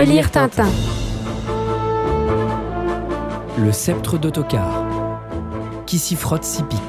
[0.00, 0.70] Relire Tintin.
[3.58, 4.86] Le sceptre d'autocar.
[5.84, 6.80] Qui s'y frotte s'y pique.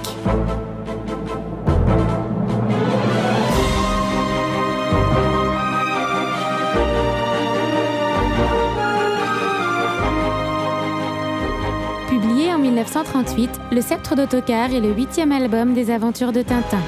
[12.07, 16.79] Publié en 1938, Le Sceptre d'autocar est le huitième album des aventures de Tintin.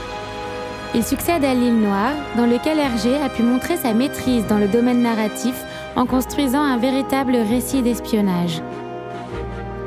[0.96, 4.68] Il succède à L'île Noire, dans lequel Hergé a pu montrer sa maîtrise dans le
[4.68, 5.56] domaine narratif
[5.96, 8.62] en construisant un véritable récit d'espionnage.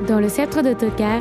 [0.09, 1.21] Dans Le Sceptre d'autocar,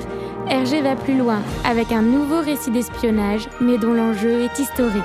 [0.49, 5.03] Hergé va plus loin avec un nouveau récit d'espionnage, mais dont l'enjeu est historique.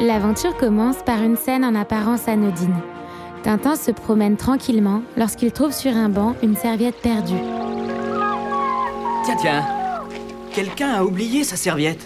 [0.00, 2.76] L'aventure commence par une scène en apparence anodine.
[3.44, 7.34] Tintin se promène tranquillement lorsqu'il trouve sur un banc une serviette perdue.
[9.24, 9.77] Tiens, tiens,
[10.58, 12.04] quelqu'un a oublié sa serviette.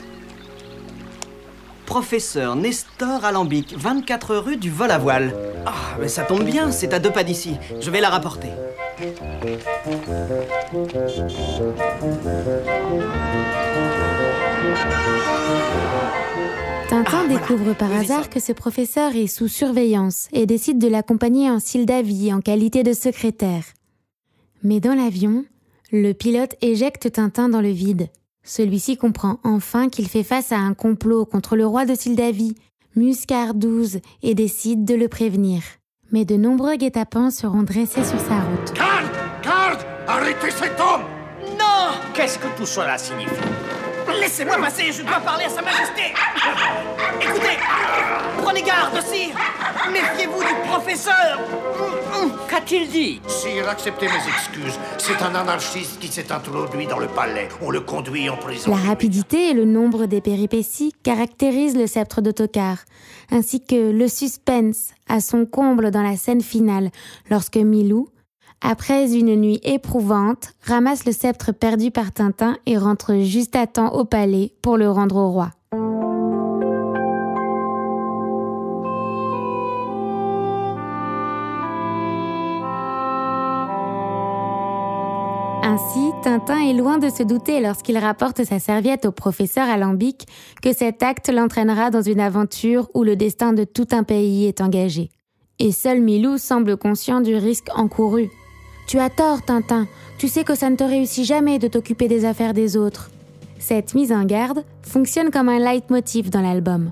[1.86, 5.34] Professeur Nestor Alambic, 24 rue du Vol à Voile.
[5.64, 7.56] Ah, mais ça tombe bien, c'est à deux pas d'ici.
[7.80, 8.48] Je vais la rapporter.
[16.90, 17.38] Tintin Ah, voilà.
[17.38, 22.34] découvre par hasard que ce professeur est sous surveillance et décide de l'accompagner en Sildavie
[22.34, 23.64] en qualité de secrétaire.
[24.62, 25.46] Mais dans l'avion,
[25.90, 28.10] le pilote éjecte Tintin dans le vide.
[28.44, 32.56] Celui-ci comprend enfin qu'il fait face à un complot contre le roi de Sildavie,
[32.96, 35.62] Muscar XII, et décide de le prévenir.
[36.10, 38.72] Mais de nombreux guet-apens seront dressés sur sa route.
[38.74, 39.10] Garde
[39.42, 41.02] Garde Arrêtez cet homme!
[41.58, 41.94] Non!
[42.12, 43.30] Qu'est-ce que tout cela signifie?
[44.20, 46.14] Laissez-moi passer, je dois parler à Sa Majesté
[47.20, 47.58] Écoutez
[48.42, 49.34] Prenez garde, sire
[49.90, 51.40] Méfiez-vous du professeur
[52.48, 53.20] Qu'a-t-il dit?
[53.26, 54.78] Sire, acceptez mes excuses.
[54.98, 57.48] C'est un anarchiste qui s'est introduit dans le palais.
[57.62, 58.70] On le conduit en prison.
[58.70, 62.76] La rapidité et le nombre des péripéties caractérisent le sceptre d'autocar,
[63.30, 66.90] ainsi que le suspense à son comble dans la scène finale,
[67.30, 68.08] lorsque Milou,
[68.62, 73.92] après une nuit éprouvante, ramasse le sceptre perdu par Tintin et rentre juste à temps
[73.94, 75.50] au palais pour le rendre au roi.
[85.64, 90.26] Ainsi, Tintin est loin de se douter lorsqu'il rapporte sa serviette au professeur Alambic
[90.62, 94.60] que cet acte l'entraînera dans une aventure où le destin de tout un pays est
[94.60, 95.10] engagé.
[95.58, 98.30] Et seul Milou semble conscient du risque encouru.
[98.86, 99.86] Tu as tort, Tintin.
[100.18, 103.10] Tu sais que ça ne te réussit jamais de t'occuper des affaires des autres.
[103.58, 106.90] Cette mise en garde fonctionne comme un leitmotiv dans l'album.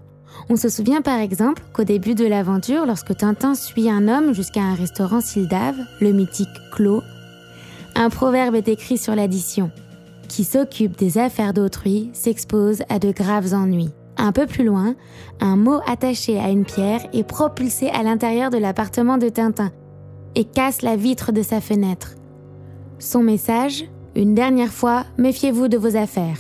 [0.49, 4.63] On se souvient par exemple qu'au début de l'aventure, lorsque Tintin suit un homme jusqu'à
[4.63, 7.03] un restaurant Sildave, le mythique Clos,
[7.97, 9.71] un proverbe est écrit sur l'addition.
[10.29, 13.91] Qui s'occupe des affaires d'autrui s'expose à de graves ennuis.
[14.17, 14.95] Un peu plus loin,
[15.41, 19.73] un mot attaché à une pierre est propulsé à l'intérieur de l'appartement de Tintin
[20.35, 22.15] et casse la vitre de sa fenêtre.
[22.99, 26.39] Son message Une dernière fois, méfiez-vous de vos affaires.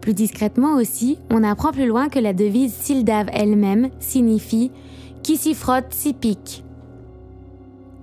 [0.00, 4.70] Plus discrètement aussi, on apprend plus loin que la devise Sildave elle-même signifie
[5.22, 6.64] Qui s'y frotte s'y pique.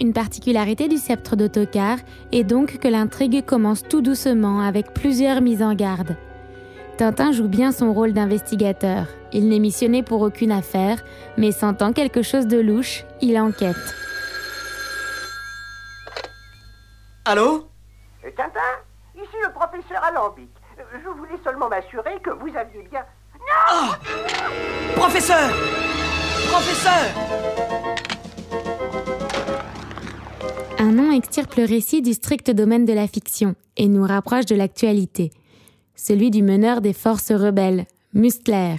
[0.01, 1.97] Une particularité du sceptre d'autocar
[2.33, 6.17] est donc que l'intrigue commence tout doucement avec plusieurs mises en garde.
[6.97, 9.07] Tintin joue bien son rôle d'investigateur.
[9.33, 11.03] Il n'est missionné pour aucune affaire,
[11.37, 13.75] mais sentant quelque chose de louche, il enquête.
[17.27, 17.65] Allô
[18.21, 18.59] Tintin,
[19.15, 20.51] ici le professeur Alambic.
[20.77, 23.03] Je voulais seulement m'assurer que vous aviez bien...
[24.95, 25.49] Professeur
[26.51, 27.03] Professeur
[30.77, 34.55] Un nom extirpe le récit du strict domaine de la fiction et nous rapproche de
[34.55, 35.31] l'actualité.
[35.95, 38.75] Celui du meneur des forces rebelles, Mustler,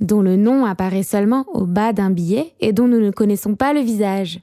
[0.00, 3.74] dont le nom apparaît seulement au bas d'un billet et dont nous ne connaissons pas
[3.74, 4.40] le visage.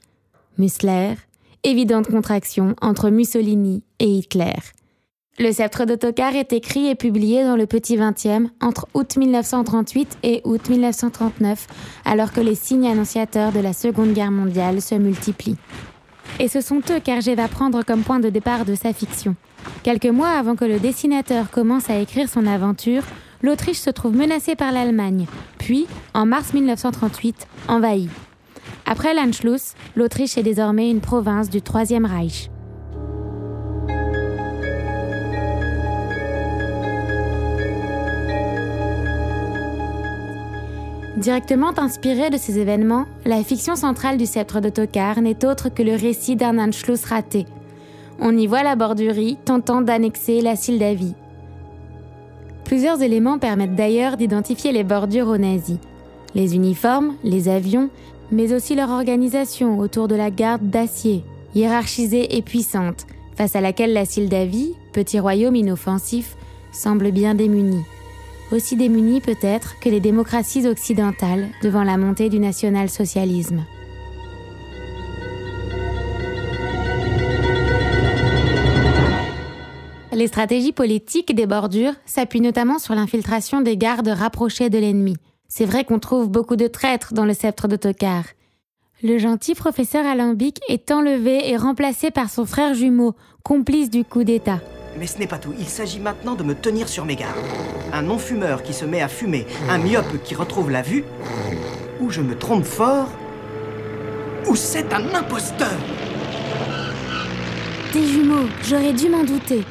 [0.58, 1.16] Mustler,
[1.64, 4.54] évidente contraction entre Mussolini et Hitler.
[5.38, 10.42] Le sceptre d'autocar est écrit et publié dans le Petit Vingtième entre août 1938 et
[10.44, 11.66] août 1939,
[12.04, 15.56] alors que les signes annonciateurs de la Seconde Guerre mondiale se multiplient.
[16.38, 19.34] Et ce sont eux qu'Hergé va prendre comme point de départ de sa fiction.
[19.82, 23.02] Quelques mois avant que le dessinateur commence à écrire son aventure,
[23.42, 25.26] l'Autriche se trouve menacée par l'Allemagne,
[25.58, 28.08] puis, en mars 1938, envahie.
[28.92, 32.50] Après l'Anschluss, l'Autriche est désormais une province du Troisième Reich.
[41.16, 45.94] Directement inspirée de ces événements, la fiction centrale du sceptre d'autocar n'est autre que le
[45.94, 47.46] récit d'un Anschluss raté.
[48.20, 51.14] On y voit la bordurie tentant d'annexer la Sildavie.
[52.64, 55.78] Plusieurs éléments permettent d'ailleurs d'identifier les bordures aux nazis.
[56.34, 57.88] Les uniformes, les avions,
[58.32, 61.22] mais aussi leur organisation autour de la garde d'acier,
[61.54, 63.06] hiérarchisée et puissante,
[63.36, 66.36] face à laquelle la Sildavie, petit royaume inoffensif,
[66.72, 67.84] semble bien démunie.
[68.50, 73.64] Aussi démunie peut-être que les démocraties occidentales devant la montée du national-socialisme.
[80.14, 85.16] Les stratégies politiques des bordures s'appuient notamment sur l'infiltration des gardes rapprochés de l'ennemi.
[85.54, 88.24] C'est vrai qu'on trouve beaucoup de traîtres dans le sceptre d'Autocar.
[89.02, 94.24] Le gentil professeur Alambic est enlevé et remplacé par son frère jumeau, complice du coup
[94.24, 94.60] d'État.
[94.98, 95.52] Mais ce n'est pas tout.
[95.58, 97.36] Il s'agit maintenant de me tenir sur mes gardes.
[97.92, 101.04] Un non-fumeur qui se met à fumer, un myope qui retrouve la vue,
[102.00, 103.10] ou je me trompe fort,
[104.48, 105.78] ou c'est un imposteur.
[107.92, 109.66] Des jumeaux, j'aurais dû m'en douter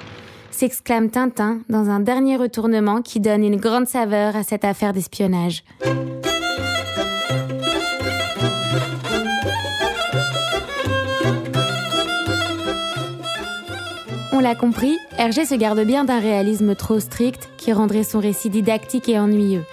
[0.51, 5.63] s'exclame Tintin dans un dernier retournement qui donne une grande saveur à cette affaire d'espionnage.
[14.33, 18.49] On l'a compris, Hergé se garde bien d'un réalisme trop strict qui rendrait son récit
[18.49, 19.63] didactique et ennuyeux.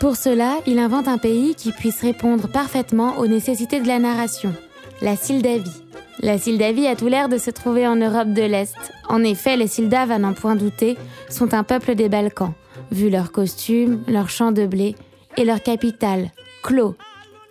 [0.00, 4.52] Pour cela, il invente un pays qui puisse répondre parfaitement aux nécessités de la narration,
[5.00, 5.82] la Sildavie.
[6.24, 8.76] La Sildavie a tout l'air de se trouver en Europe de l'Est.
[9.08, 10.96] En effet, les Sildaves, à n'en point douter,
[11.28, 12.52] sont un peuple des Balkans,
[12.92, 14.94] vu leurs costumes, leurs champs de blé
[15.36, 16.30] et leur capitale,
[16.62, 16.94] Klo,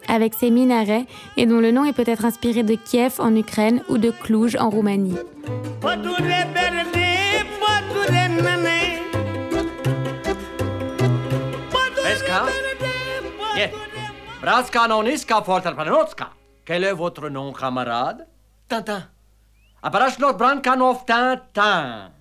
[0.08, 3.98] avec ses minarets et dont le nom est peut-être inspiré de Kiev en Ukraine ou
[3.98, 5.18] de Cluj en Roumanie.
[16.64, 18.31] Quel est votre nom, camarade?
[18.72, 19.04] Tintin.
[19.84, 22.12] Aparashlot Brankanov Tintin.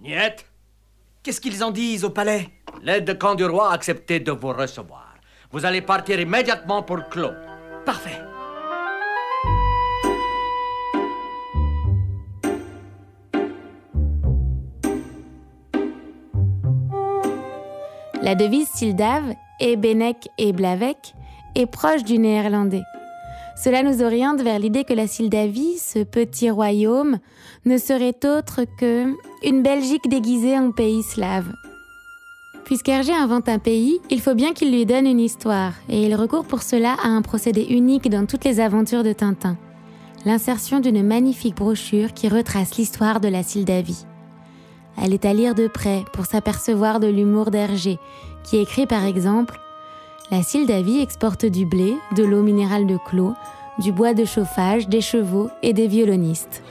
[0.00, 0.46] Niet?
[1.22, 2.48] Qu'est-ce qu'ils en disent au palais?
[2.82, 5.14] L'aide de camp du roi a accepté de vous recevoir.
[5.50, 7.32] Vous allez partir immédiatement pour Clos.
[7.84, 8.20] Parfait.
[18.22, 21.14] La devise Sildave, et Benek et Blavek,
[21.56, 22.82] est proche du néerlandais.
[23.56, 27.18] Cela nous oriente vers l'idée que la Sildavie, ce petit royaume,
[27.64, 29.12] ne serait autre que
[29.42, 31.52] une Belgique déguisée en pays slave.
[32.64, 36.44] Puisqu'Hergé invente un pays, il faut bien qu'il lui donne une histoire, et il recourt
[36.44, 39.56] pour cela à un procédé unique dans toutes les aventures de Tintin
[40.26, 44.04] l'insertion d'une magnifique brochure qui retrace l'histoire de la Sildavie.
[45.00, 47.98] Elle est à lire de près pour s'apercevoir de l'humour d'Hergé,
[48.42, 49.58] qui écrit par exemple
[50.30, 53.34] la Sildavie exporte du blé, de l'eau minérale de Clos,
[53.78, 56.62] du bois de chauffage, des chevaux et des violonistes.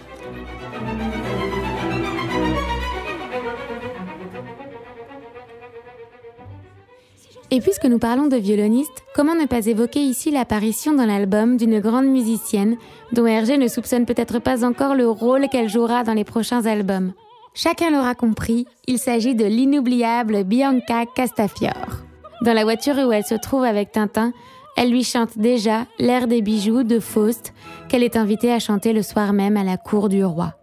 [7.51, 11.79] Et puisque nous parlons de violonistes, comment ne pas évoquer ici l'apparition dans l'album d'une
[11.79, 12.75] grande musicienne
[13.13, 17.13] dont Hergé ne soupçonne peut-être pas encore le rôle qu'elle jouera dans les prochains albums
[17.53, 22.04] Chacun l'aura compris, il s'agit de l'inoubliable Bianca Castafiore.
[22.45, 24.31] Dans la voiture où elle se trouve avec Tintin,
[24.77, 27.55] elle lui chante déjà l'air des bijoux de Faust
[27.89, 30.53] qu'elle est invitée à chanter le soir même à la cour du roi.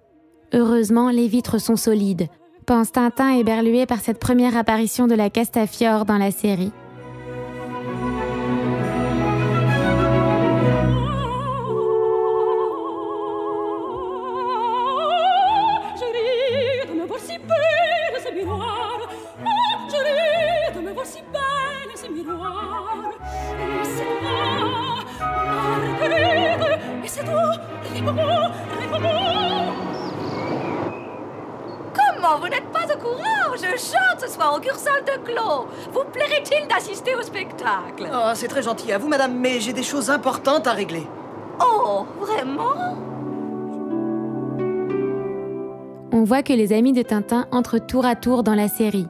[0.54, 2.28] Heureusement, les vitres sont solides,
[2.66, 6.70] pense Tintin éberlué par cette première apparition de la Castafiore dans la série.
[34.42, 35.66] Soir au Cursal de Clos.
[35.92, 38.08] Vous plairait-il d'assister au spectacle?
[38.12, 41.06] Oh, c'est très gentil à vous, madame, mais j'ai des choses importantes à régler.
[41.60, 42.96] Oh, vraiment?
[46.12, 49.06] On voit que les amis de Tintin entrent tour à tour dans la série.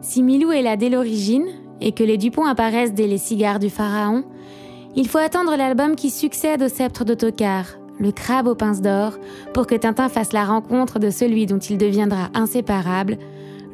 [0.00, 1.46] Si Milou est là dès l'origine,
[1.80, 4.24] et que les Dupont apparaissent dès les cigares du pharaon,
[4.96, 7.64] il faut attendre l'album qui succède au sceptre d'Autocar,
[7.98, 9.12] le crabe aux pinces d'or,
[9.52, 13.18] pour que Tintin fasse la rencontre de celui dont il deviendra inséparable,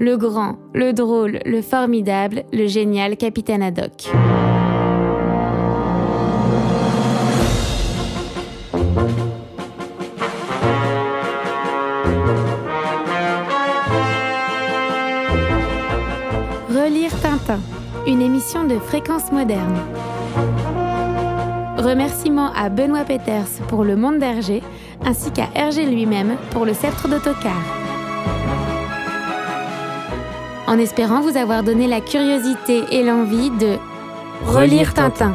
[0.00, 4.08] le grand, le drôle, le formidable, le génial capitaine Haddock.
[16.70, 17.60] Relire Tintin,
[18.06, 19.76] une émission de fréquence moderne.
[21.76, 24.62] Remerciements à Benoît Peters pour le monde d'Hergé,
[25.04, 27.79] ainsi qu'à Hergé lui-même pour le sceptre d'autocar.
[30.70, 33.76] En espérant vous avoir donné la curiosité et l'envie de
[34.46, 35.34] Relire Tintin.